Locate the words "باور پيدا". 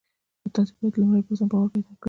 1.51-1.89